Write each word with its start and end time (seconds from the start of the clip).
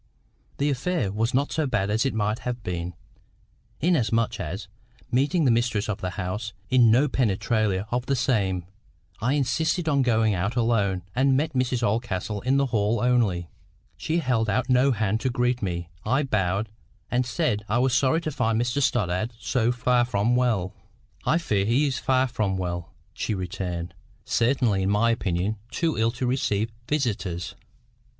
The 0.57 0.71
affair 0.71 1.11
was 1.11 1.31
not 1.31 1.51
so 1.51 1.67
bad 1.67 1.91
as 1.91 2.07
it 2.07 2.13
might 2.15 2.39
have 2.39 2.63
been, 2.63 2.95
inasmuch 3.81 4.39
as, 4.39 4.67
meeting 5.11 5.45
the 5.45 5.51
mistress 5.51 5.87
of 5.87 6.01
the 6.01 6.17
house 6.17 6.53
in 6.71 6.89
no 6.89 7.07
penetralia 7.07 7.85
of 7.91 8.07
the 8.07 8.15
same, 8.15 8.65
I 9.21 9.33
insisted 9.33 9.87
on 9.87 10.01
going 10.01 10.33
out 10.33 10.55
alone, 10.55 11.03
and 11.13 11.37
met 11.37 11.53
Mrs 11.53 11.83
Oldcastle 11.83 12.41
in 12.41 12.57
the 12.57 12.65
hall 12.65 12.99
only. 12.99 13.51
She 13.95 14.17
held 14.17 14.49
out 14.49 14.69
no 14.71 14.91
hand 14.91 15.19
to 15.19 15.29
greet 15.29 15.61
me. 15.61 15.87
I 16.03 16.23
bowed, 16.23 16.69
and 17.11 17.23
said 17.23 17.63
I 17.69 17.77
was 17.77 17.93
sorry 17.93 18.21
to 18.21 18.31
find 18.31 18.59
Mr 18.59 18.81
Stoddart 18.81 19.33
so 19.37 19.71
far 19.71 20.03
from 20.03 20.35
well. 20.35 20.73
"I 21.27 21.37
fear 21.37 21.63
he 21.63 21.85
is 21.85 21.99
far 21.99 22.25
from 22.27 22.57
well," 22.57 22.91
she 23.13 23.35
returned; 23.35 23.93
"certainly 24.25 24.81
in 24.81 24.89
my 24.89 25.11
opinion 25.11 25.57
too 25.69 25.95
ill 25.95 26.09
to 26.13 26.25
receive 26.25 26.71
visitors." 26.89 27.53